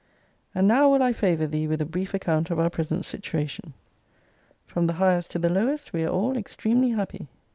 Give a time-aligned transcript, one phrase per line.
[0.55, 3.73] And now will I favour thee with a brief account of our present situation.
[4.65, 7.27] From the highest to the lowest we are all extremely happy.